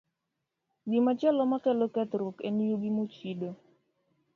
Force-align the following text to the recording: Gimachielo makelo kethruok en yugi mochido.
Gimachielo 0.89 1.43
makelo 1.51 1.85
kethruok 1.95 2.37
en 2.47 2.55
yugi 2.69 2.89
mochido. 2.97 3.49